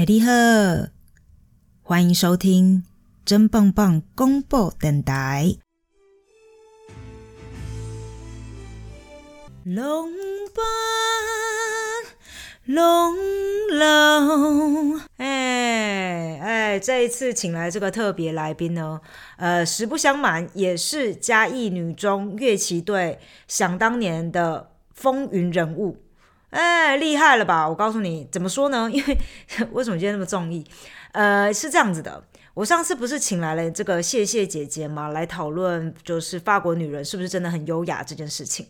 [0.00, 0.32] 哎，你好，
[1.82, 2.84] 欢迎收听
[3.22, 5.56] 真棒棒公布电台。
[9.62, 10.08] 龙
[10.54, 10.64] 班
[12.64, 13.14] 龙
[13.78, 19.02] 龙，哎哎，这一次请来这个特别来宾呢，
[19.36, 25.98] 呃，实不相瞒，也是嘉义女中乐器队想当年的风云人物。
[26.50, 27.68] 哎，厉害了吧？
[27.68, 28.88] 我告诉你，怎么说呢？
[28.92, 29.18] 因为
[29.72, 30.64] 为什么今天那么中意？
[31.12, 32.22] 呃，是这样子的，
[32.54, 38.66] 我上次不是请来了这个谢谢姐姐吗，来讨论就是法国女人是不是真的很优雅这件事情。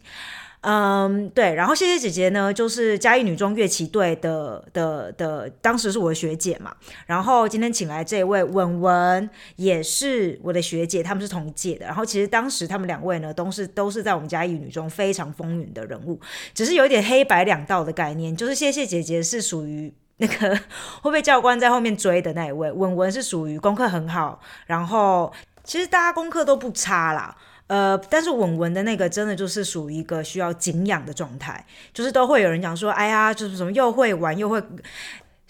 [0.63, 6.75] 嗯，对，然后谢谢姐姐呢，就是嘉义女中乐器队的的的，当时是我的学姐嘛。
[7.07, 11.87] 然后今天请来这位文文，也是我的学姐，他们是同一届的。
[11.87, 16.21] 然后其实当时他们两位呢，都是都是在我们嘉义女中非常风云的人物，
[16.53, 18.37] 只是有一点黑白两道的概念。
[18.37, 20.61] 就是谢谢姐姐是属于 那个
[21.01, 25.33] 会被教官在后面追的那一位，文文是属于功课很好，然后
[25.65, 27.35] 其实大家功课都不差啦。
[27.71, 34.61] 呃，但是稳稳的那个真的就是属于一个需要敬仰的状态，就是都会有人讲说，哎呀，就是什么又会玩又会，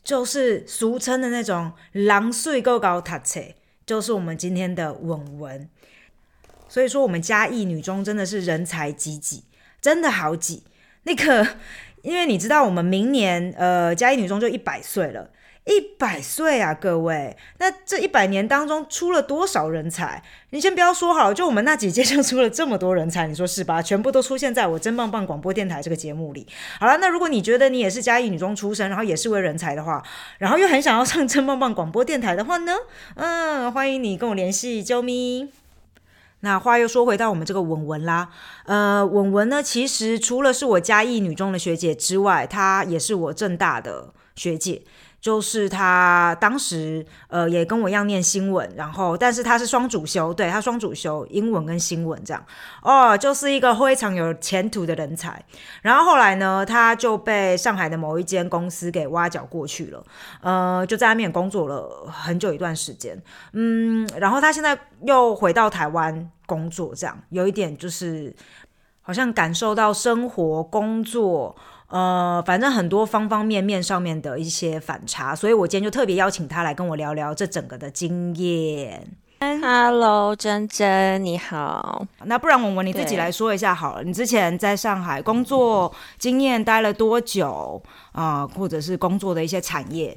[0.04, 3.40] 就是俗称的那种狼睡够高塔车，
[3.86, 5.66] 就是我们今天的稳稳。
[6.68, 9.44] 所以说，我们嘉义女中真的是人才济济，
[9.80, 10.64] 真的好挤。
[11.04, 11.56] 那个，
[12.02, 15.30] 因为你知道，我们明年呃嘉义女中就一百岁了。
[15.66, 17.36] 一百岁啊，各位！
[17.58, 20.22] 那这一百年当中出了多少人才？
[20.50, 23.80] 你先不要说好了，就我们那几届 就出了这么多人才，你说是吧？
[23.82, 26.46] 全部都出现在我真棒棒广播电台这个节目里。
[26.80, 30.02] 好了，那如果你觉得你也是嘉义女中出身，然后也是位人才的话，
[30.38, 32.74] 然后又很想要上真棒棒广播电台的话呢？
[33.16, 35.50] 嗯，欢迎你跟我联系，啾咪。
[36.40, 38.30] 那话又说回到我们这个文文啦，
[38.64, 44.80] 呃，文文呢，其实除了是我嘉义女中的学姐之外，她也是我正大的学姐。
[45.20, 52.42] 就是他当时呃也跟我一样念新闻，然后但是他是双主修，对他双主修英文跟新闻这样
[52.82, 55.44] 哦，就是一个非常有前途的人才。
[55.82, 60.02] 然后后来呢，他就被上海的某一间公司给挖角过去了，
[60.40, 63.20] 呃，就在那边工作了很久一段时间，
[63.52, 68.34] 嗯，然后他现在又回到台湾工作，这样有一点就是
[69.02, 71.54] 好像感受到生活工作。
[71.90, 79.06] 呃，反正很多方方面面上面的一些反差，所以我今天就特别邀请他来跟我聊聊这整个的经验。
[79.40, 82.06] Hello，珍珍，你好。
[82.24, 88.46] 那不然文文你自己来说一下好了，你之前在上海工作经验待了多久啊？
[88.46, 90.16] 或者是工作的一些产业？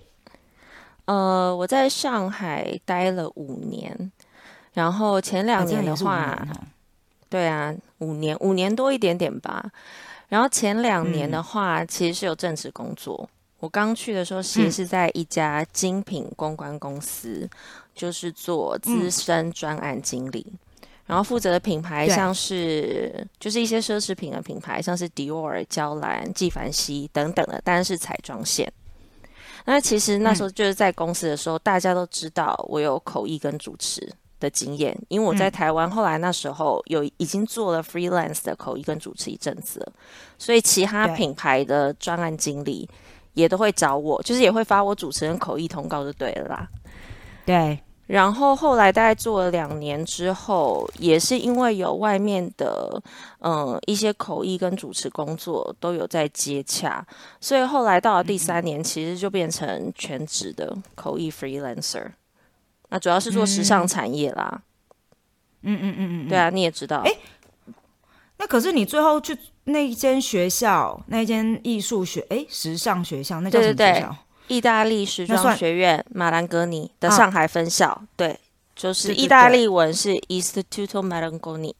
[1.05, 4.11] 呃，我在上海待了五年，
[4.73, 6.37] 然后前两年的话，
[7.29, 7.73] 对啊，
[8.03, 9.71] 五年，五年多一点点吧。
[10.29, 13.29] 然后前两年的话，其实是有正职工作。
[13.59, 17.47] 我刚去的时候，其实是在一家精品公关公司，
[17.95, 20.45] 就是做资深专案经理。
[21.05, 28.71] 然后负责的品牌像是就是一些奢侈品的品牌，像是迪奥、娇兰、纪梵希等等的，当然是彩妆线。
[29.65, 34.11] 那其实那时候就是在公司的时候，大家都知道我有口译跟主持。
[34.43, 39.93] 的经验，因为我在台湾，后来那时候有已经做了 freelance 的口译跟主持一阵子了，
[40.37, 42.87] 所以其他品牌的专案经理
[43.33, 46.67] 也都会找我，就是也会发我主持人口译通告就对了啦。
[47.45, 53.01] 对，然后后来大概做了两年之后，也是因为有外面的
[53.39, 57.05] 嗯一些口译跟主持工作都有在接洽，
[57.39, 62.11] 所以后来到了第三年，其实就变成全职的口译 freelancer。
[62.93, 64.61] 那主要是做时尚产业啦，
[65.63, 67.11] 嗯嗯嗯嗯，对啊，你也知道，哎，
[68.37, 74.15] 那可是你最后去那一间学校，那间艺术学，哎，时尚学校，那叫什么学校？
[74.47, 78.39] 意大利时装学院马兰格尼的上海分校，对，
[78.75, 81.73] 就是意大利文是 Istituto Marangoni，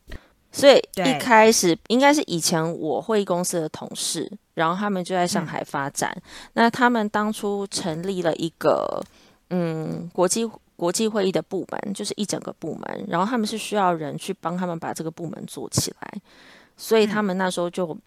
[0.51, 6.19] 所以一开始应该是以前我会议公司的同事，然后他们就在上海发展，
[6.53, 9.03] 那他们当初成立了一个
[9.51, 10.49] 嗯国际。
[10.75, 16.21] 国际会议的部门就是一整个部门，然后他们是需要人去帮他们把这个部门做起来，
[16.75, 17.97] 所以他们那时候就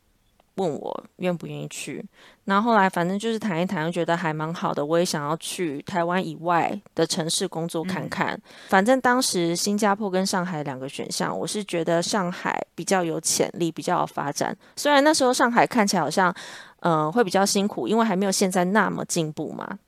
[0.56, 2.04] 问我愿不愿意去。
[2.44, 4.84] 然后后来反正就是谈一谈，觉得还蛮好的。
[4.84, 8.40] 我也想要去台湾以外的城市工作看看。
[8.68, 14.56] 反正当时新加坡跟上海两个选项，我是觉得上海比较有潜力，比较有发展。
[14.76, 16.34] 虽然那时候上海看起来好像
[16.80, 19.78] 嗯会比较辛苦，因为还没有现在那么进步嘛。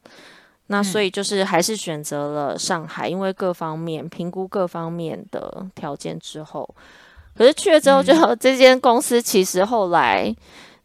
[0.68, 6.68] 那所以就是还是选择了上海，因为各方面评估各方面的条件之后，
[7.36, 10.34] 可是去了之后，就 这间公司其实后来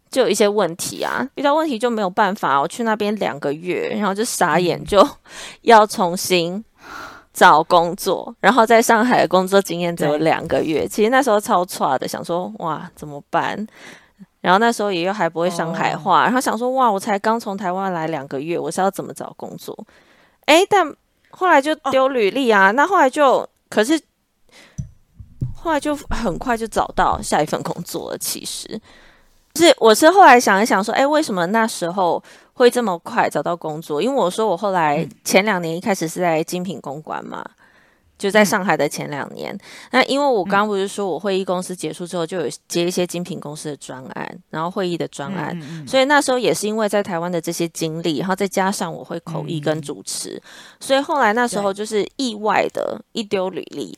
[0.09, 2.61] 就有一些问题啊，遇到问题就没有办法。
[2.61, 5.05] 我去那边两个月，然后就傻眼，就
[5.63, 6.63] 要重新
[7.33, 8.33] 找工作。
[8.39, 13.67] 然后在上海的工作经验只有两个月，其实那时候超差的，想说哇怎么办？
[14.43, 19.73] 然后那时候也又还不会上海话，然后想说哇我才刚从台湾来两个月，我是要怎么找工作？
[20.45, 20.85] 哎，但
[21.31, 23.97] 后来就丢履历啊，那后来就可是
[25.55, 28.17] 后来就很快就找到下一份工作了。
[28.17, 28.79] 其实。
[29.55, 32.21] 是，我是后来想一想，说，哎，为什么那时候
[32.53, 34.01] 会这么快找到工作？
[34.01, 37.45] 因为我说我后来前两年一开始是在精品公关嘛，
[38.23, 39.53] 就在上海的前两年。
[39.91, 50.41] 那因为我刚不是说我会议公司结束之后就有接一些精品公司的专案，然后会议的专案，所以那时候也是因为在台湾的这些经历，然后再加上我会口译跟主持，
[50.79, 53.97] 所以后来那时候就是意外的一丢履历，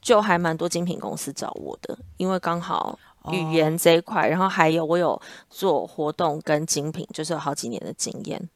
[0.00, 2.96] 就还蛮多精品公司找我的，因为刚好。
[3.32, 5.20] 语言这一块，然后还有我有
[5.50, 8.48] 做活动跟精品，就是有好几年的经验。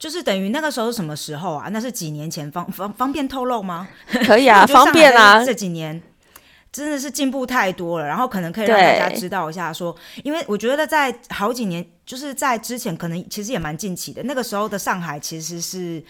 [0.00, 1.68] 就是等于那个时候是什么时候啊？
[1.70, 3.86] 那是几年前，方方方便透露吗？
[4.26, 5.44] 可以啊， 方便啊。
[5.44, 6.02] 这几年
[6.72, 9.94] 真的是进步太多了，然后可能可以让大家知道一下，说，
[10.24, 14.22] 因为我觉得在好几年，就是在之前，可能其实也蛮近期的。
[14.24, 16.02] 那个时候的上海其实是。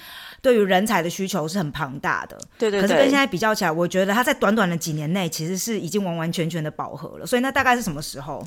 [0.42, 2.80] 对于人才的需求是很庞大的，对对。
[2.80, 7.26] 可是跟现在比较起来，我觉得它在短短的几年内其实是已经完完全全的饱和了。
[7.26, 8.42] 所以那大概是什么时候？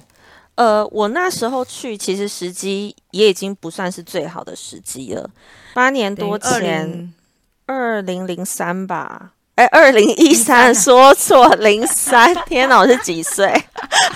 [0.56, 5.30] 呃，我那时候去，其实时机也已经不算是最好的时机了。
[5.74, 7.14] 八年多前，
[7.66, 9.32] 二零零三吧？
[9.56, 12.34] 哎，二零一三，说错，零三。
[12.46, 13.52] 天哪，我是几岁？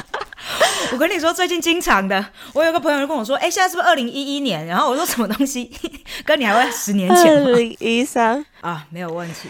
[0.93, 5.71] 我跟你说，最近经常的，我有个朋友就跟我说：“哎，现在是不是二零一一年？”然后我说：“什么东西？
[6.25, 9.49] 跟你还会十年前？”二零一三啊，没有问题。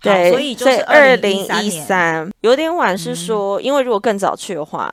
[0.00, 4.92] 对，所以就是二零一三，有点晚，是说，因为如果更早去的话，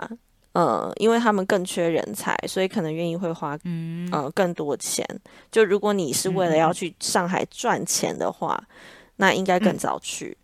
[0.56, 5.06] 呃，因为他们更缺人才，所以可能愿意会花嗯呃更多钱。
[5.52, 8.58] 就如果你是为了要去上海赚钱的话，
[9.18, 10.38] 那应该更早去。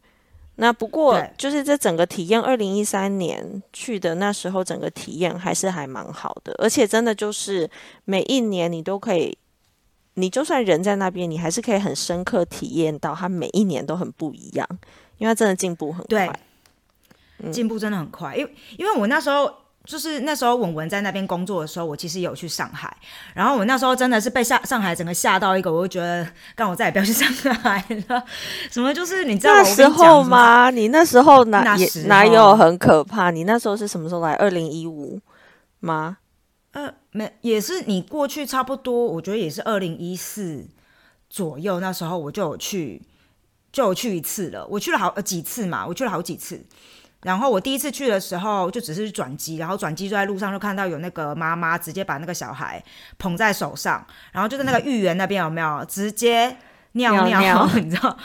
[0.56, 7.70] 那不过就是这整个体验，二零一三年去的那时候，整个体验还是还蛮好的，而且真的就是
[8.04, 9.38] 每一年你都可以，
[10.16, 14.68] 你就算人在那边，你还是可以很深刻体验到它每一年都很不一样，
[15.20, 16.40] 因为它真的进步很快，
[17.50, 19.61] 进步真的很快，因为因为我那时候。
[19.86, 22.96] 就是那时候文文在那边工作的时候，我其实有去上海，
[23.34, 28.24] 然后我那时候真的是被上上海整个吓到一个，我就觉得，干我再也不要去上海了。
[28.70, 30.70] 什么就是你知道那时候吗？
[30.70, 31.76] 你那时候哪
[32.06, 33.32] 哪有很可怕？
[33.32, 34.34] 你那时候是什么时候来？
[34.36, 35.20] 二零一五
[35.80, 36.18] 吗？
[36.74, 40.66] 呃，没，也是你过去差不多，我觉得也是二零一四
[41.30, 41.80] 左右。
[41.80, 43.02] 那时候我就有去，
[43.74, 44.66] 就有去一次了。
[44.68, 46.64] 我去了好几次嘛，我去了好几次。
[47.24, 52.84] 然后我第一次去的时候，就只是转机，然后转机就在路上就看到有那个妈妈直接把那个小孩
[53.20, 56.58] 捧在手上，然后就在那个豫园那边有没有直接
[56.94, 57.70] 尿尿？
[57.78, 58.18] 你知道？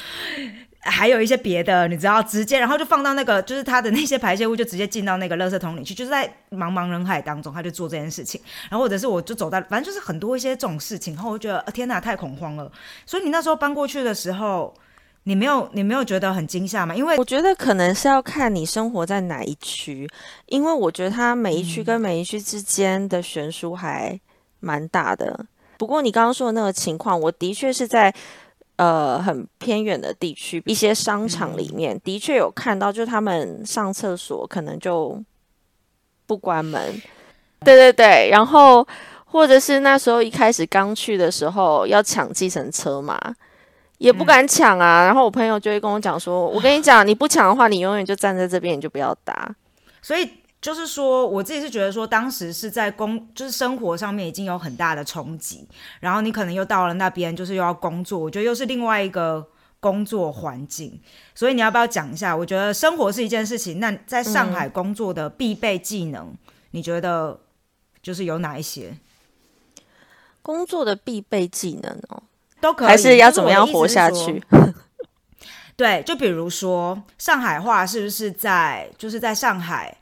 [0.80, 2.22] 还有一些别的，你知道？
[2.22, 8.40] 直接然后就放到那个，就是他的那些排泄物就直接进到那个垃圾桶里去，就是在茫茫人海当中他就做这件事情。
[8.70, 12.70] 然后或者是我就走到，反正就是很多一些这种事情，然后我觉得天哪，太恐慌了。
[13.04, 14.72] 所以你那时候搬过去的时候。
[15.28, 16.94] 你没有，你没有觉得很惊吓吗？
[16.94, 20.08] 因为我觉得可能是要看你生活在哪一区，
[20.46, 24.18] 因为我觉得它每一区跟每一区之间的悬殊还
[24.60, 25.44] 蛮大的。
[25.78, 28.14] 不过你刚刚说的那个情况，我的确是在
[28.76, 35.20] 呃很偏远的地区，一些商场里面的确有看到，就是他们上厕所可能就
[36.24, 37.02] 不关门。
[37.64, 38.86] 对对对，然后
[39.24, 43.18] 或者是那时候一开始刚去的时候要抢计程车嘛。
[43.98, 49.54] 也不敢抢啊，然后我朋友就会跟我讲说：“我跟你讲，你不抢的话，你永远就站在这边，你就不要打。”
[50.02, 50.28] 所以
[50.60, 55.66] 就是说，我自己是觉得说，当时是在工，就是生活上面已经有很大的冲击，
[56.00, 59.46] 然后你可能又到了那边，就是又要工作，我觉得又是另外一个
[59.80, 61.00] 工作环境。
[61.34, 62.36] 所以你要不要讲一下？
[62.36, 66.34] 我觉得生活是一件事情，那在上海工作的必备技能，
[66.72, 67.40] 你觉得
[68.02, 68.94] 就是有哪一些？
[70.42, 72.22] 工作的必备技能哦。
[72.60, 74.42] 都可以，还是要怎么样活下去？
[75.76, 79.94] 对，就比如说上海话是不是在就是在上海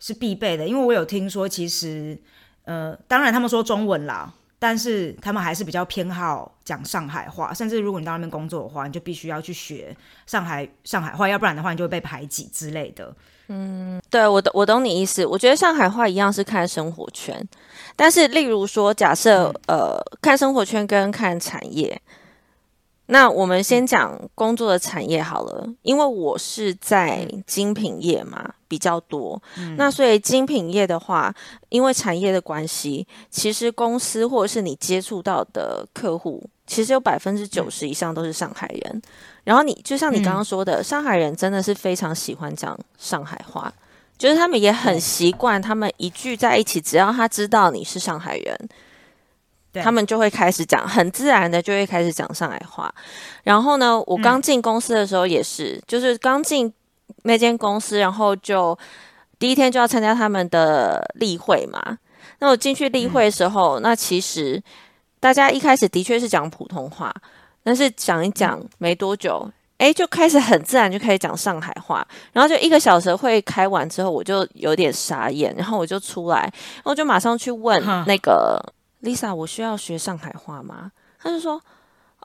[0.00, 0.66] 是必备的？
[0.66, 2.18] 因为我有听说，其实
[2.64, 7.52] 呃，当然他们说中文啦，但是他们还是比较偏好讲上海话。
[7.52, 9.94] 甚至如果你到那边工作的话，你就必须要去学
[10.26, 13.14] 上海上海话，要不然的话你就会被排挤之类的。
[13.48, 15.24] 嗯，对我懂我懂你意思。
[15.26, 17.46] 我觉得上海话一样是看生活圈。
[17.96, 22.00] 但是，例如说，假设呃，看生活圈跟看产业，
[23.06, 29.42] 那我们先讲工作的产业好了，因为我是在精品业嘛，比较多。
[29.76, 31.34] 那所以精品业的话，
[31.70, 39.02] 因为产业的关系，其实公司或者是你接触到的客户，其实有百分之九十以上都是上海人。
[39.42, 43.72] 然后你就像你刚刚说的，上海人真的是非常喜欢讲上海话，
[44.16, 48.68] 就是他们也很习惯，他们一聚在一起，只要他知道你是上海人。
[49.74, 52.92] 他们就会开始讲，很自然的就会开始讲上海话。
[53.44, 56.72] 然后呢，我刚进公司的时候也是，就是刚进
[57.22, 58.76] 那间公司，然后就
[59.38, 61.98] 第一天就要参加他们的例会嘛。
[62.40, 64.60] 那我进去例会的时候，那其实
[65.20, 67.14] 大家一开始的确是讲普通话，
[67.62, 72.06] 但是讲一讲没多久，哎，就开始很自然就开始讲上海话。
[72.32, 76.40] 然后就一个小时会开完之后，我就有点傻眼，然后我就出来，
[76.76, 78.60] 然后就马上去问那个。
[79.00, 80.90] Lisa，我需要学上海话吗？
[81.20, 81.62] 他就说：“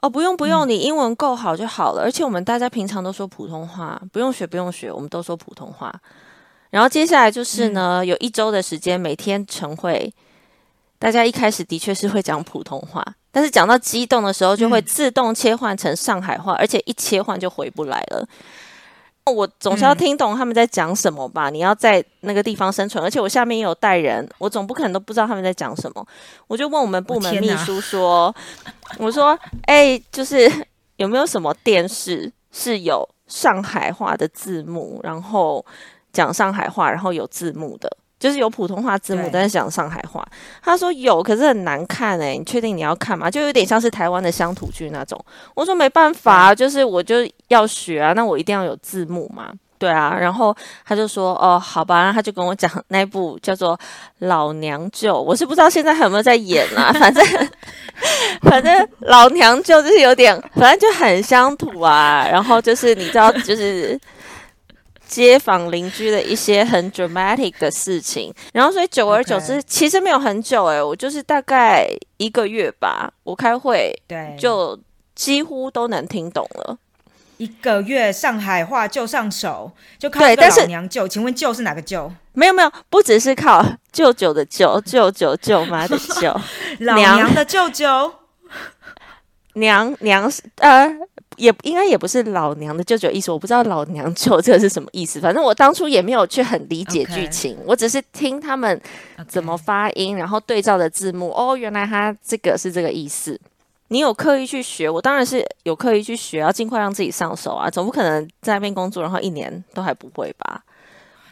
[0.02, 2.02] 哦，不用不用，你英文够好就好了。
[2.02, 5.94] 而且我们大家平常都说普通话，不用学不用学，我们都说普通话。
[6.70, 10.12] 然后接下来就是呢，有一周的时间，每天晨会，
[11.04, 18.26] 大家一开始的确是会讲普通话，但是讲到激动的时候，就会自动切换成上海话，而且一切换就回不来了。”
[19.30, 21.50] 我总是要听懂他们在讲什么吧？
[21.50, 26.06] 你要在那个地方生存，而且我下面也有带人，我总不可能都不知道他们在讲什么。
[26.46, 28.34] 我就问我们部门秘书说
[28.96, 30.50] ：“我说，哎，就是
[30.96, 35.62] 有没有什么电视是有上海话的字幕，然后
[36.14, 40.26] 讲上海话，然后有字幕的？”就是有普通话字幕，但是讲上海话。
[40.62, 42.34] 他说有，可是很难看哎。
[42.38, 43.30] 你确定你要看吗？
[43.30, 45.22] 就有点像是台湾的乡土剧那种。
[45.52, 47.16] 我说没办法，就是我就
[47.48, 49.52] 要学啊，那我一定要有字幕嘛。
[49.78, 53.76] 对啊，然后他就说哦，好吧，然后他就跟我讲那部叫做
[54.20, 56.90] 《老娘舅》，我是不知道现在还有没有在演啊。
[56.94, 57.22] 反正
[58.40, 62.26] 反正老娘舅就是有点，反正就很乡土啊。
[62.26, 64.00] 然后就是你知道，就是。
[65.06, 74.78] 街坊邻居的一些很 dramatic 的事情，然后所以久而久之，其实没有很久哎，我就是大概一个月吧，我开会，对，就
[75.14, 76.78] 几乎都能听懂了。
[77.36, 81.06] 一个月上海话就上手，就靠这个老娘舅。
[81.06, 82.10] 请问舅是哪个舅？
[82.32, 86.34] 没有没有，不只是靠舅舅的舅，舅舅舅妈的舅，
[86.80, 88.14] 老娘的舅舅，
[89.54, 90.96] 娘娘是呃。
[91.36, 95.20] 也应该也不是老娘的舅舅意思，我不知道老娘舅这个是什么意思。
[95.20, 98.80] 反正我当初也没有去很理解剧情，我只是听他们
[99.26, 101.30] 怎么发音，然后对照的字幕。
[101.30, 103.40] 哦，原来他这个是这个意思。
[103.88, 104.88] 你有刻意去学？
[104.88, 110.62] 我当然是有刻意去学，要尽快让自己上手啊，总不可能在那边工作然后一年都还不会吧？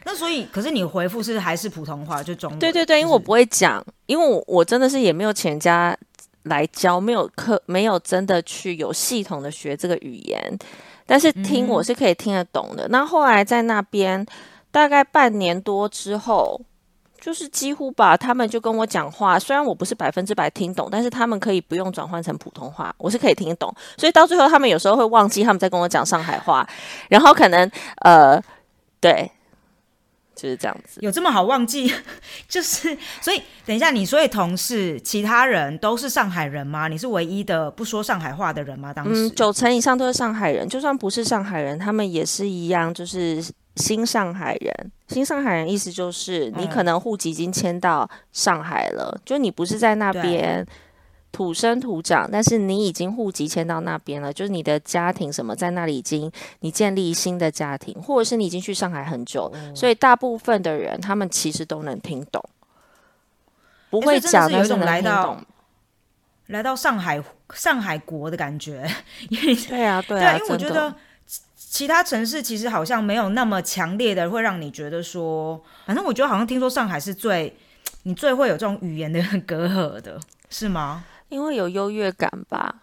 [0.05, 2.59] 那所以，可是你回复是还是普通话，就中文？
[2.59, 5.97] 对对对，因为我不会讲，因为我我真的是也没有钱家。
[6.45, 10.59] 来教没有课，没有真的去有系统的学这个语言，
[11.07, 12.89] 但是听我是可以听得懂的。
[12.89, 14.25] 那后来在那边
[14.71, 16.61] 大概半年多之后，
[17.21, 23.73] 就是几乎吧，他们就跟我讲话，虽然我不是百分之百听懂，但是他们可以不用转换成普通话，我是可以听得懂。
[23.97, 26.69] 所以到最后，他们有时候会忘记他们在跟我讲上海话，
[27.09, 27.71] 然后可能
[28.01, 28.43] 呃，
[29.01, 29.31] 对。
[30.43, 31.89] 就是这样子，有这么好忘记？
[32.49, 36.89] 就是所以，等一下，你所以同事其他人都是上海人吗？
[36.89, 38.93] 你是唯一的不说上海话的人吗？
[38.93, 43.41] 当时九成以上都是上海人，就算不是上海人，他们也是一样，就是
[43.77, 44.91] 新上海人。
[45.07, 50.67] 新上海人意思就是你可能户籍已经迁到上海了，就你不是在那边。
[51.33, 62.45] 土生土长，但是你已经户籍迁到那边了，就是你的家庭什么在那里已经你建立新的家庭，或者是你已经去上海很久，所以大部分的人他们其实都能听懂，
[63.89, 65.41] 不会讲那种来到
[66.49, 67.23] 来到上海
[67.55, 68.87] 上海国的感觉，
[69.31, 70.95] 因为对啊对啊，因为我觉得
[71.57, 77.57] 其他城市其实好像没有那么强烈的会让你觉得说，反正我觉得好像听说上海是最
[78.03, 80.21] 你最会有这种语言的 隔阂的，
[80.51, 81.07] 是吗？
[81.33, 82.83] 因为有优越感吧，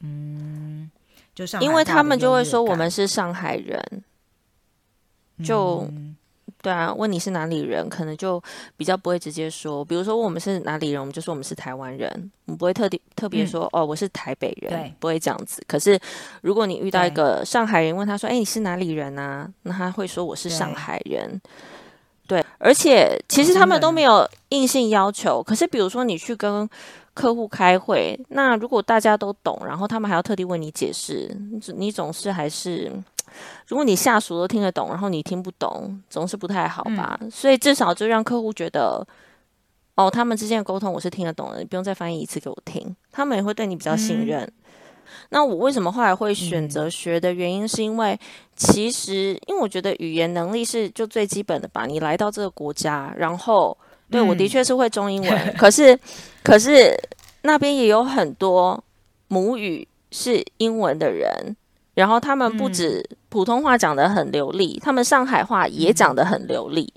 [0.00, 0.90] 嗯，
[1.34, 3.82] 就因为他们就会说我们是上海人，
[5.42, 5.88] 就
[6.60, 8.42] 对啊，问你是哪里人，可能就
[8.76, 15.62] 比较不会直接说，比如说我们是哪里人，我们就说我们是台湾人，我们不会特地特别说哦，我是台北人，不会这样子。
[15.66, 15.98] 可是
[16.42, 19.50] 如果你遇到一个上海人，问他说，哎，你是哪里人啊？
[19.62, 21.40] 那他会说我是上海人。
[22.28, 25.40] 对，而且其实他们都没有硬性要求。
[25.40, 26.68] 可是比如说你去跟
[27.16, 31.34] 客户开会，那如果大家都懂，然后他们还要特地为你解释，
[31.74, 32.92] 你总是还是，
[33.68, 37.18] 如果你下属都听得懂，然后你听不懂，总是不太好吧？
[37.32, 39.02] 所以至少就让客户觉得，
[39.94, 44.46] 哦，他们之间的沟通我是听得懂的，你不用再翻译一次给我听，他们也会对你比较信任。
[45.30, 48.18] 那我为什么后来会选择学的原因，是因为
[48.54, 51.86] 其实因为我觉得语言能力是就最基本的吧。
[51.86, 53.76] 你来到这个国家，然后
[54.10, 55.98] 对我的确是会中英文， 可是
[56.42, 56.96] 可是
[57.42, 58.82] 那边也有很多
[59.28, 61.56] 母语是英文的人，
[61.94, 66.92] 然后他们不止普通话讲得很流利，他们上海话也讲得很流利。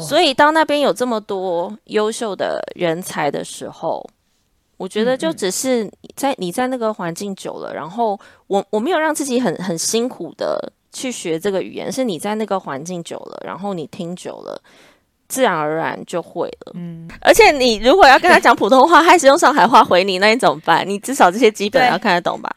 [0.00, 4.08] 所以当那边有这么多优秀的人才的时候。
[4.78, 14.60] 我觉得就只是在你在那个环境久了，然后我我没有让自己很很辛苦的去学这个语言，是你在那个环境久了，然后你听久了，
[15.32, 16.72] 自然而然就会了。
[16.74, 20.86] 嗯，而且你如果要跟他讲普通话，还是用上海话回你，那你怎么办？
[20.86, 22.54] 你至少这些基本要看得懂吧？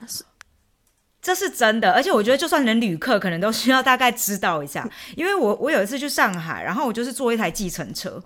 [1.22, 8.22] 这是真的，而且我觉得就算连旅客可能都需要大概知道一下，因为我我有一次去上海，然后我就是坐一台计程车。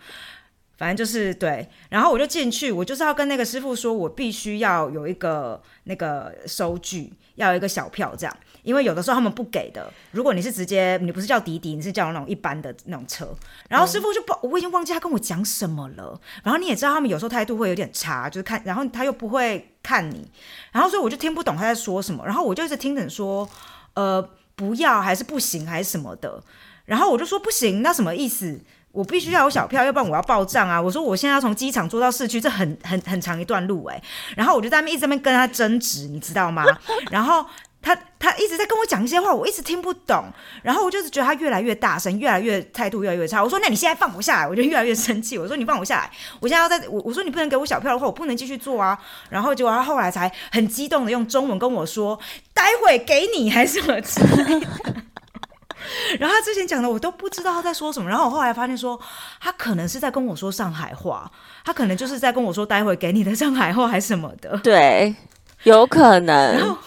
[0.78, 9.92] 反正就是对，然后我就进去，我就是要跟那个师傅说，我必须要有一个那个收据，要有一个小票这样，因为有的时候他们不给的。
[10.12, 13.28] 如果你是直接，你不是叫滴滴，你是叫那种一般的那种车，
[13.68, 16.20] 然后师傅就不，我已经忘记他跟我讲什么了。
[16.44, 20.30] 然后你也知道他们有时候态度会有点差，就是看，然后他又不会看你，
[20.72, 23.48] 然后所以我就听不懂他在说什么，然后我就一直听着说，
[23.94, 24.22] 呃，
[24.56, 26.44] 不要还是不行还是什么的，
[26.86, 28.60] 然后我就说不行，那什么意思？
[28.92, 30.82] 我必须要有小票，要不然我要报账啊！
[30.82, 34.02] 我说我现在要从机场坐到市区，这很很很长一段路哎。
[34.36, 36.66] 然后我就在那边一直在那边跟他争执，你知道吗？
[37.12, 37.46] 然后
[37.82, 40.26] 他他一直在跟我讲一些话，我一直听不懂。
[40.62, 43.44] 然后我就是觉得他越来越大声，越来越态度越来越差。
[43.44, 45.38] 我说那你现在放我下来，我就越来越生气。
[45.38, 49.00] 我说你放我下来，我现在要在我我说你不能给我小票的话，我不能继续做啊。
[49.30, 52.20] 然后结果他后来才很激动的用中文跟我说，
[52.54, 54.68] 待会给你还是什么之类的。
[56.20, 59.00] 然后他之前讲的我都不知道他在说什么，然后我后来发现说
[59.40, 61.32] 他可能是在跟我说上海话，
[61.64, 65.16] 他可能就是在跟我说待会给你的上海话还是什么的，对，
[65.64, 66.58] 有可能。
[66.58, 66.78] 然后，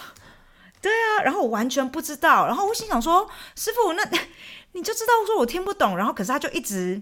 [0.83, 3.25] 对啊，然后我完全不知道，然后我心想说
[3.55, 4.03] 师傅，那
[4.73, 7.01] 你就知道说我听不懂，然后可是他就一直，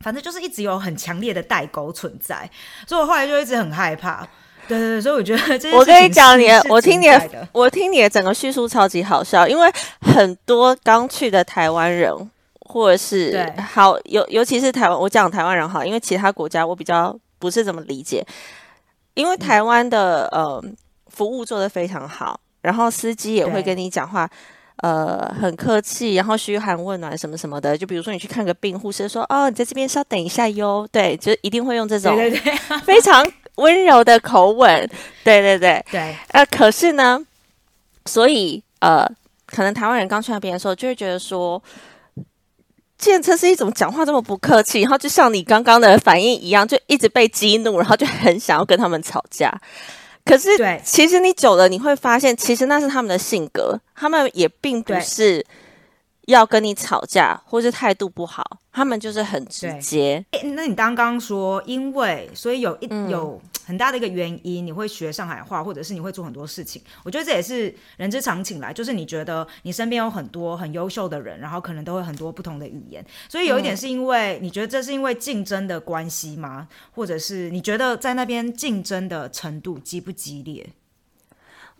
[0.00, 2.48] 反正就是一直有很强烈的代沟存在，
[2.86, 4.28] 所以我后来就一直很害怕。
[4.68, 12.12] 对对对，所以我觉得这我跟你讲，你我听你的，我听你的整个叙述超级好笑，因为很多刚去的台湾人，
[12.68, 18.24] 或者是好尤尤其是台湾，我讲台湾人好，因为其他国家我比较不是怎么理解，
[19.14, 20.62] 因为台湾的呃
[21.08, 24.28] 服务做的非常好，然后司机也会跟你讲话，
[24.76, 32.16] 呃很客气，然后嘘寒问暖什么什么的，就比如说你去看个病，护士说哦你在这边稍等一下哟，对，就一定会用这种
[32.84, 33.24] 非常。
[33.56, 34.88] 温柔的口吻，
[35.22, 37.20] 对对对对，呃，可是呢，
[38.06, 39.06] 所以呃，
[39.44, 41.62] 可能台湾人刚去那边的时候，就会觉得说，
[42.96, 49.52] 建车是一种讲话这么不客气，然后就像你刚刚的反应一样，就一直被激怒，然后就很想要跟他们吵架。
[50.30, 55.44] 可是，对，其实你久了你会发现，其实那是他们的性格，他们也并不是。
[56.26, 60.24] 要跟你吵架，或是态度不好，他们就是很直接。
[60.54, 66.80] 那你刚刚说，因为所以有一有很大的一个原因，你会学上海话，或者是你会做很多事情。
[67.02, 73.04] 我觉得这也是人之常情来，就是你觉得你身边有很多很优秀的人，然后可能都会很多不同的语言。
[73.28, 76.68] 所以有一点是因为你觉得这是因为竞争的关系吗？
[76.92, 80.68] 或者是你觉得在那边竞争的程度激不激烈？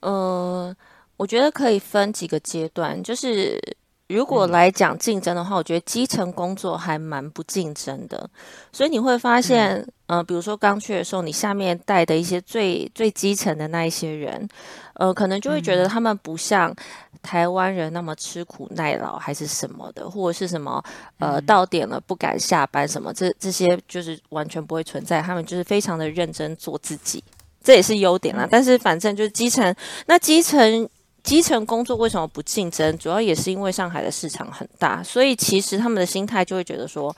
[0.01, 0.75] 呃，
[1.19, 3.77] 我觉得可以分几个阶段，就是。
[4.15, 8.29] 如果来讲竞争的话，我觉得基层工作还蛮不竞争的，
[8.73, 14.49] 所以你会发现，呃，比如说刚去的时候，你下面带的一些最最基层的那一些人，
[14.95, 16.75] 呃，可能就会觉得他们不像
[17.23, 20.83] 台湾人那么吃苦耐劳，还是什么的，或者是什么，
[21.21, 27.23] 呃，到点了不敢下班什么，这这些就是完全不会存在，他们就是非常的认真做自己，
[27.63, 28.49] 这也是优点啦。
[28.51, 29.73] 但是反正就是基层，
[30.07, 30.89] 那基层。
[31.23, 32.97] 基层工作为什么不竞争？
[32.99, 37.15] 主要也是因为上海的市场很大，所以其实他们的心态就会觉得说，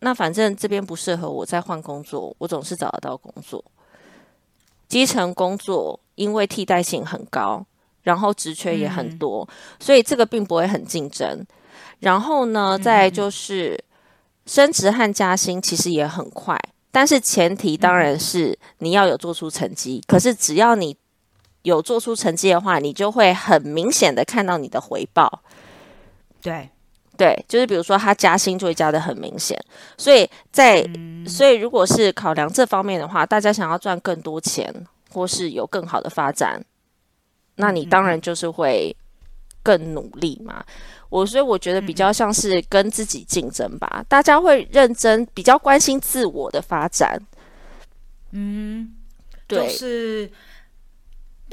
[0.00, 3.64] 那反正这边不适合我，再换工作，我总是找得到工作。
[4.88, 7.64] 基层工作因为替代性很高，
[8.02, 9.48] 然后职缺也很多，
[9.80, 11.44] 所以这个并不会很竞争。
[12.00, 13.82] 然后呢，再就是
[14.44, 20.02] 升职和加薪其实也很快，但是前提当然是你要有做出成绩。
[20.06, 20.94] 可是只要你
[21.62, 25.42] 有做出成绩的话，你就会很明显的看到你的回报。
[26.40, 26.68] 对，
[27.16, 29.56] 对，就是比如说他加薪就会加的很明显。
[29.96, 30.84] 所以在
[31.26, 34.74] 所以如果是考量这方面的话，大家想要赚更多钱
[35.10, 36.60] 或是有更好的发展，
[37.54, 38.96] 那你当然就是会
[39.62, 40.64] 更努力嘛。
[41.10, 47.20] 我所以我觉得比较像是跟自己竞争吧，大家会认真比较关心自我的发展。
[48.32, 48.94] 嗯，
[49.46, 50.28] 对，是。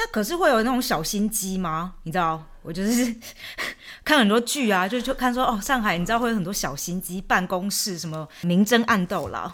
[0.02, 1.96] 那可是会有那种小心机吗？
[2.04, 3.14] 你知道，我就是
[4.06, 9.54] 看很多剧啊，就就看说哦，上海你知道会有很多小心机，办公室什么明争暗斗啦。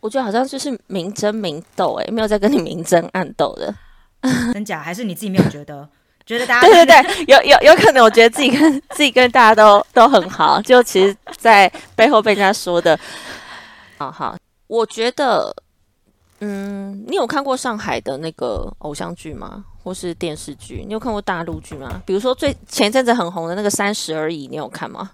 [0.00, 3.74] 我觉得好像就是明争明斗，哎，没有在跟你明争暗斗的，
[4.54, 4.80] 真假？
[4.80, 5.86] 还是你自己没有觉得？
[6.24, 12.98] 觉得大家对对对， 有有有可能，我觉得自己跟自己跟大家都都很好，就其实，在背后被人家说的，
[13.98, 14.34] 好好，
[14.68, 15.54] 我觉得。
[16.40, 19.64] 嗯，你有看过上海的那个偶像剧吗？
[19.82, 20.84] 或是电视剧？
[20.86, 22.02] 你有看过大陆剧吗？
[22.04, 25.12] 比如说最前阵子很红的那个《三十而已》，你有看吗？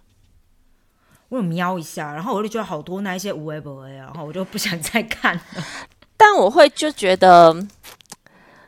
[1.28, 5.42] 我有瞄一下，然后我就觉得好多那一些无为不为，然后我就不想再看了。
[6.16, 7.54] 但我会就觉得，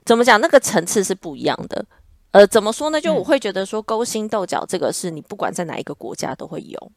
[0.05, 1.85] 怎么讲，那个层次是不一样的。
[2.31, 3.01] 呃，怎么说呢？
[3.01, 6.93] 就我会觉得说，勾心斗角这个是你不管在哪一个国家都会有。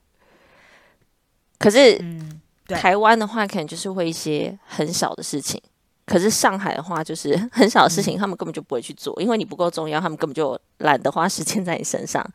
[1.58, 2.42] 可是，嗯。
[2.76, 5.62] 台湾的话，可能就是会一些很小的事情，
[6.06, 12.26] 可是上海的话，就是 很小的事情，他们根本就不会去做，因为你不够重要，他们根本就懒得花时间在你身上，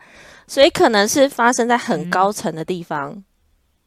[0.46, 3.22] 所以可能是发生在很高层的地方，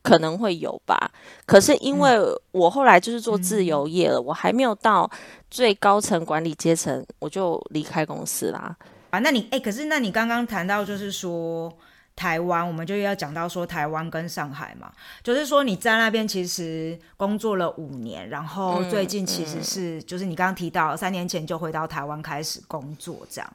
[0.04, 1.12] 可能会有吧。
[1.46, 2.18] 可是因为
[2.52, 5.10] 我后来就是做自由业了，我还没有到
[5.50, 8.76] 最高层管理阶层，我就离开公司啦。
[9.10, 11.72] 啊，那你哎，可是那你刚刚谈到就是说。
[12.16, 14.90] 台湾，我们就要讲到说台湾跟上海嘛，
[15.22, 23.54] 就是说你在那边其实工作了五年，然后最近其实是就是你刚刚提到三年前就回到台湾开始工作这样。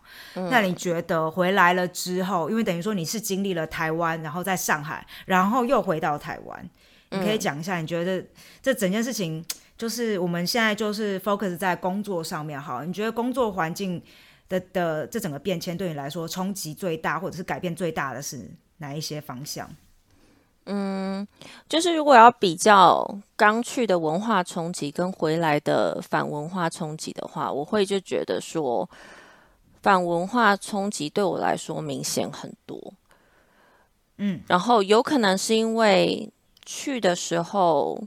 [0.51, 6.71] 那你觉得回来了之后，因为等于说你是经历了台湾，然后在上海，然后又回到台湾，
[7.09, 8.23] 你可以讲一下你觉得
[8.61, 9.43] 这整件事情，
[9.79, 14.03] 就是我们现在就是 focus 在工作上面好，你觉得工作环境？
[14.51, 19.71] 的的这整个变迁对你来说冲击最大，或者是改变最大的是哪一些方向？
[20.67, 21.27] 嗯，
[21.69, 28.89] 就是如果要比较刚去的文化冲击跟回来的反文化冲击的话，我会就觉得说
[29.83, 32.93] 反文化冲击对我来说明显很多。
[34.19, 36.31] 嗯，然后有可能是因为
[36.67, 37.99] 去的时候，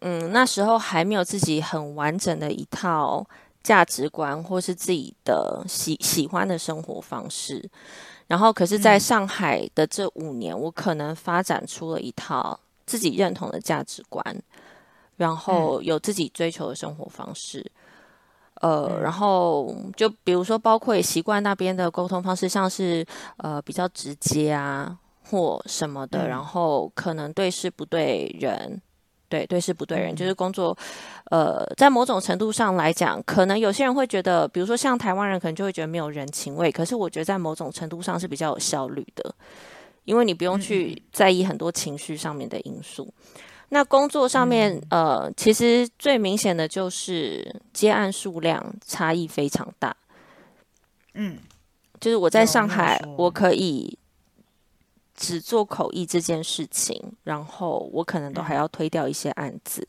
[0.00, 3.26] 嗯，那时候还没有自己很完整的一套。
[3.62, 7.68] 价值观，或是自己的喜喜欢的生活方式，
[8.26, 14.24] 然后可是在上海的这五年，我可能发展出了一套自己认同的价值观，
[15.16, 17.64] 然后有自己追求的生活方式，
[18.60, 24.98] 呃，然后就比如说，包括也习惯那边的沟通方式，像是呃比较直接啊，
[25.30, 28.80] 或什么的，然后可能对事不对人。
[29.32, 30.76] 对，对事不对人，就是工作，
[31.30, 36.70] 呃，在某种程度上来讲，可能有些人会觉得，比如说像台湾人，可能就会觉得没有人情味。
[36.70, 39.34] 可是我觉得在某种程度上是比较有效率的，
[40.04, 43.10] 因为你不用去在意很多情绪上面的因素。
[43.70, 49.96] 那工作上面，呃，其实最明显的就是接案数量差异非常大。
[51.14, 51.38] 嗯，
[51.98, 53.98] 就是我在上海，我可以。
[55.22, 59.86] 只做口译这件事情，然后我可能都还要推掉一些案子。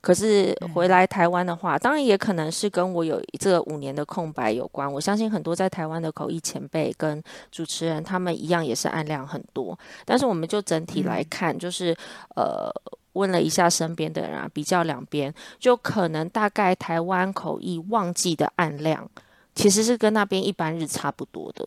[0.00, 4.92] 可是回来台湾的话，当然也可能是跟我有这五年的空白有关。
[4.92, 9.78] 我相信很多在台湾的口译前辈跟主持人，他们一样也是案量很多。
[10.04, 11.96] 但是我们就整体来看，就是
[12.34, 12.68] 呃，
[13.12, 19.08] 问了一下身边的人啊，比较两边，就可能大概台湾口译旺季的案量，
[19.54, 21.66] 其实是跟那边一般日差不多的。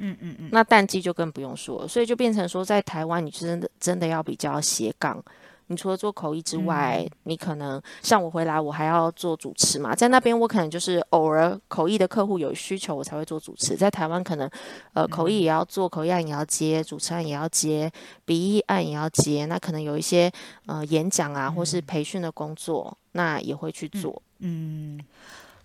[0.00, 5.22] 嗯嗯嗯，那淡季就更不用说了，所以就变成说，在台湾你真的真的要比较斜杠，
[5.68, 13.76] 你除了做口译之外，你可能像我回来，我还要做主持嘛，在那边我可能就是偶尔口译的客户有需求，我才会做主持。
[13.76, 14.50] 在台湾可能
[14.94, 17.88] 呃口译也要做，口译案也要接，主持案也要接，
[18.24, 20.28] 笔译案也要接，那可能有一些
[20.66, 24.20] 呃演讲啊或是培训的工作，那也会去做。
[24.40, 24.98] 嗯，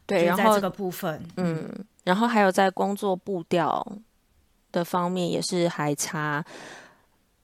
[0.05, 1.67] 对，然后这个部分，嗯，
[2.03, 3.83] 然后还有在工作步调。
[4.75, 6.43] 的方面也是还差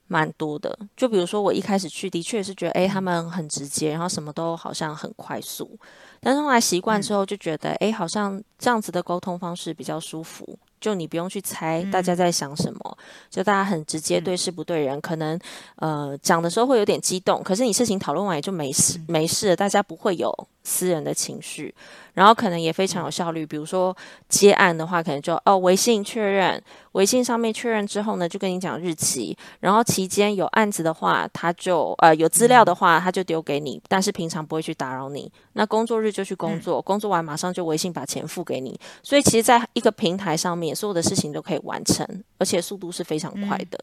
[0.07, 5.79] 蛮多的，就比如说我一开始去的确是觉得，哎，他们很直接，然后什么都好像很快速，
[6.19, 10.59] 但是后来习惯之后就觉得，哎，好像这样子的沟通方式比较舒服。
[10.81, 12.97] 就你不用去猜大家在想什么，
[13.29, 15.39] 就大家很直接对事不对人，可能
[15.75, 21.73] 呃讲的时候会有点激动，可是你事情讨论完也就没事没事了，大家不会有私人的情绪，
[22.13, 23.45] 然后可能也非常有效率。
[23.45, 23.95] 比如说
[24.27, 26.61] 接案的话，可能就哦微信确认，
[26.93, 35.31] 微信上面确认之后呢，就跟你讲日期，然后期间有案子的话，他就呃有资料的话，他就丢给你，但是平常不会去打扰你。
[35.53, 40.71] 那工作日就去工作，工作完马上就微信把钱付给你，所以其实在一个平台上面。
[40.75, 43.77] 所有的事情都可以完成，而且速度是非常快的。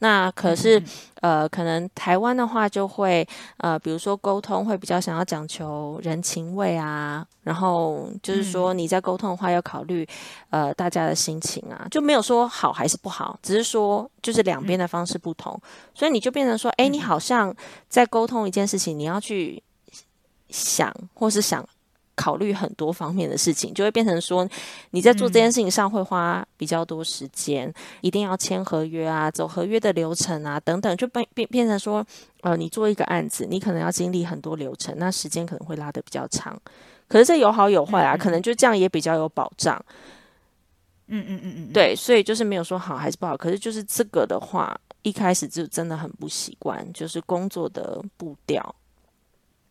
[0.00, 0.80] 那可是，
[1.20, 10.06] 呃，可能台湾的话就会，呃，比如说沟通会比较想要讲求人情味啊，然后就是说你在沟通的话要考虑，
[10.50, 15.60] 呃，大家的心情啊，就没有说好还是不好，只是说就是两边的方式不同，
[15.94, 17.52] 所以你就变成说，哎，你好像
[17.88, 19.62] 在沟通一件事情，你要去
[20.48, 21.68] 想或是想。
[22.18, 24.46] 考虑很多方面的事情，就会变成说
[24.90, 32.04] 你在做这件事情上会花比较多时间，一定要签合约啊，走合约的流程啊等等，就变变变成说，
[32.40, 36.60] 呃，你做一个案子，你可能要经历很多流程，那时间可能会拉得比较长。
[37.06, 39.80] 可是这有好有坏啊，可能就这样也比较有保障。
[41.06, 48.74] 嗯嗯嗯嗯，对，所以就是没有说好还是不好，可是就是这个的话，一开始就真的很不习惯，就是工作的步调，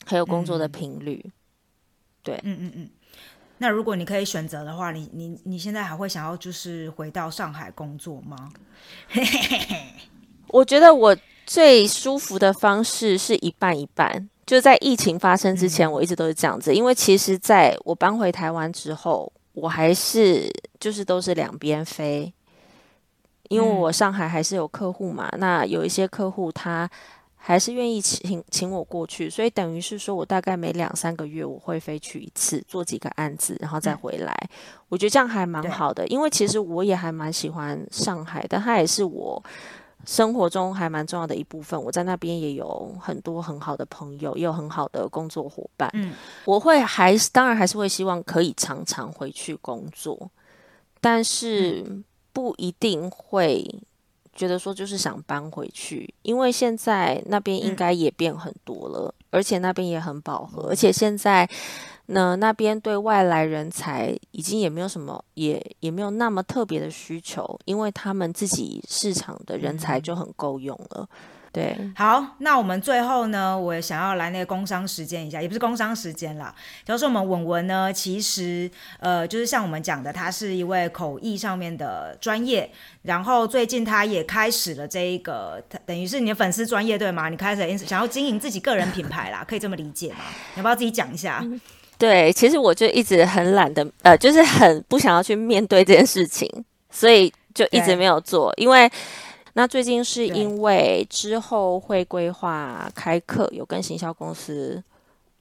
[0.06, 1.24] 还有工作的频率。
[2.28, 2.90] 对，嗯嗯嗯，
[3.60, 8.52] 那如果你可以选择的话，你你你现在还会想要就是回到上海工作吗？
[10.50, 16.76] 我觉得我最舒服的方式是一半一半，就在疫情发生之前，我一直都是这样子。
[16.76, 22.34] 因为其实在我搬回台湾之后，我还是就是都是两边飞，
[23.48, 26.90] 因为我上海还是有客户嘛，那有一些客户他。
[27.48, 34.36] 还是愿意请请我过去，所以等于是说我大概每两三个月我会飞去一次，做几个案子，然后再回来。
[34.90, 39.42] 我觉得这样还蛮好的，因为其实我也还蛮喜欢上海，但它也是我
[40.04, 41.82] 生活中还蛮重要的一部分。
[41.82, 45.90] 我在那边也有很多很好的朋友，也有很好的工作伙伴。
[45.94, 50.30] 嗯，我会还是当然还是会希望可以常常回去工作，
[51.00, 53.66] 但是不一定会。
[54.38, 61.50] 觉得说就是想搬回去，因为现在那边应该也变很多了，而且那边也很饱和，而且现在
[62.06, 71.10] 呢那边对外来人才已经也没有什么，也也没有那么特别的需求，因为他们自己市场的人才就很够用了。
[71.58, 76.54] 对，好，那我们最后呢，我想要来那个工商时间一下，也不是工商时间啦，
[76.86, 82.70] 就是我们文文呢，其实呃，就是像我们讲的，他是一位口译上面的专业，
[83.02, 87.28] 然后最近他也开始了这一个，等于是你的粉丝专业对吗？
[87.28, 90.20] 你开始想要经营自己个人品牌啦，可以这么理解吗？
[90.58, 91.44] 要不要自己讲一下？
[91.98, 96.48] 对，其实我就一直很懒得，呃，就是很不想要去面对这件事情，
[96.92, 98.88] 所以就一直没有做，因为。
[99.58, 104.84] 那最近是因为之后会规划开课，有跟行销公司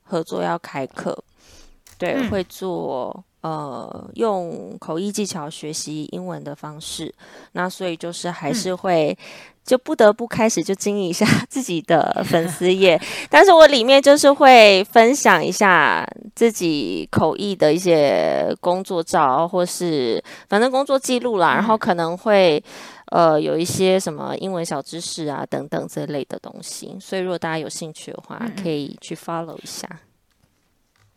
[0.04, 1.14] 合作要开课，
[1.98, 7.14] 对，会做呃用口译技巧学习英文的方式。
[7.52, 9.14] 那所以就是还是会
[9.66, 12.98] 就不得不开始就经营一下 自己的粉丝页，
[13.28, 22.64] 但是我里面就是会分享一下自己口译的一些工作照，或是反正工作记录啦，然后可能会。
[23.12, 29.88] 呃，有一些什么英文小知识啊，等等这类的东西，所以如果大家有兴趣的话，可以去 follow 一下。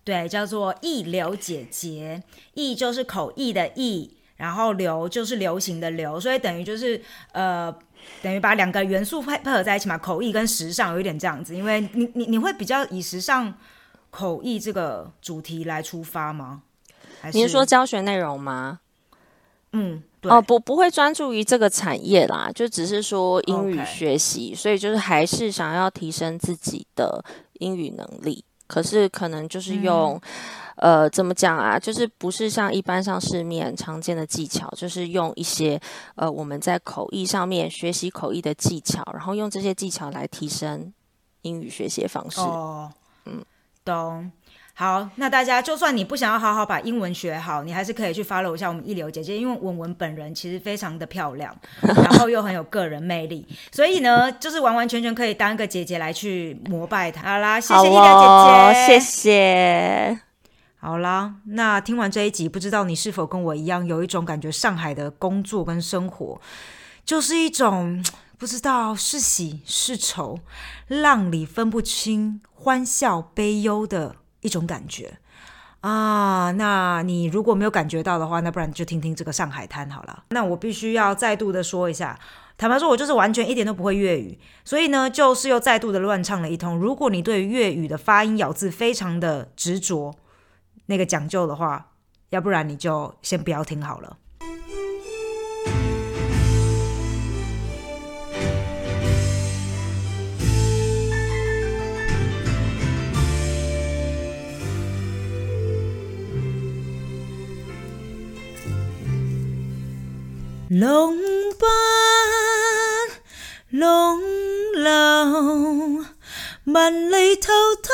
[0.04, 2.24] 对，叫做易流姐姐，
[2.54, 7.00] 易就是口译的易，然后流就是流行的流，所以等于就是
[7.32, 7.76] 呃，
[8.22, 11.56] 等于把两个元素配配合在一起嘛，口译跟时尚有一点这样子。
[11.56, 13.54] 因为你你你会比较以时尚
[14.10, 16.64] 口译这个主题来出发吗？
[17.34, 18.80] 你是说教学内容吗？
[19.74, 20.04] 嗯。
[20.24, 27.24] 哦，不，不会专注于这个产业啦，就只是说英语学习，所以就是还是想要提升自己的
[27.60, 28.44] 英语能力。
[28.68, 30.20] 可是可能就是用，
[30.76, 31.80] 呃，怎么讲啊？
[31.80, 35.80] 就是不是像一般上市面常见的技巧，就是用一些
[36.16, 40.94] 呃我们在口译上面学习口译的技巧，然后用这些技巧来提升
[41.44, 42.42] 英语学习方式。
[42.42, 42.92] 哦，
[43.26, 43.42] 嗯，
[43.86, 44.30] 懂。
[44.80, 57.30] 好，那大家就算你不想要好好把英文学好，你还是可以去 follow 一下我们一流姐姐，因为文文本人其实非常的漂亮， 然后又很有个人魅力，所以呢，就是完完全全可以当一个姐姐来去膜拜她。
[57.30, 60.20] 好啦，谢谢一流姐姐，谢谢。
[60.78, 66.40] 好啦，那听完这一集，不知道你是否跟我一样，有一种感觉，上海的工作跟生活，
[67.04, 68.02] 就是一种
[68.38, 70.40] 不知道是喜是愁，
[70.88, 74.16] 浪里分不清欢笑悲忧的。
[74.42, 75.18] 一种感觉
[75.82, 80.24] 啊，那你如果没有感觉到的话，那不然就听听这个上海滩好了。
[80.30, 82.20] 那我必须要再度的说一下，
[82.58, 86.78] 坦白说，我就是完全一点都不会粤语，所以呢，就是又再度的乱唱了一通。
[86.78, 90.14] 如果你对粤语的发音咬字非常的执着，
[90.88, 91.92] 那个讲究的话，
[92.32, 94.18] 要不然你就先不要听好了。
[110.70, 111.18] 龙
[111.58, 111.68] 班
[113.72, 114.22] 拢
[114.72, 116.06] 流，
[116.66, 117.52] 万里滔
[117.82, 117.90] 滔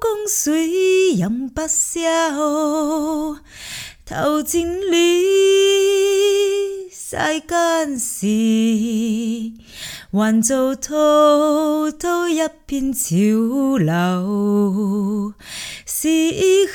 [0.00, 3.36] 江水扬不休。
[4.06, 8.26] 头前你世间事，
[10.10, 15.34] 还做滔滔一片潮流。
[15.84, 16.66] 是喜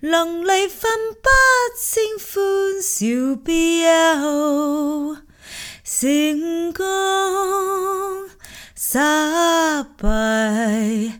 [0.00, 0.90] 浪里分
[1.22, 1.28] 不
[1.74, 3.06] 清欢笑
[3.42, 3.82] 悲
[5.82, 8.28] 成功
[8.74, 8.98] 失
[9.96, 11.18] 败，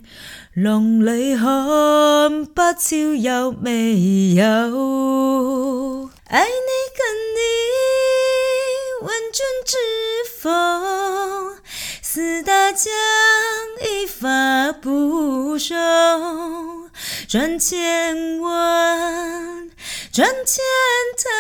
[0.55, 6.11] 浪里看不超有没有？
[6.27, 7.01] 爱你跟
[7.35, 7.39] 你
[9.07, 9.79] 万卷之
[10.39, 11.57] 风，
[12.03, 12.93] 四大将
[13.81, 15.75] 一发不收。
[17.29, 19.71] 转千万，
[20.13, 20.65] 转千
[21.19, 21.33] 滩，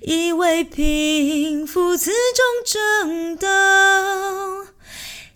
[0.00, 3.46] 以为平复此中争斗。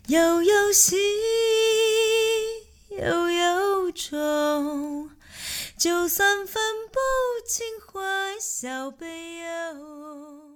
[0.07, 0.97] 又有喜，
[2.89, 5.09] 又有愁，
[5.77, 6.61] 就算分
[6.91, 6.99] 不
[7.47, 10.54] 清欢笑悲忧。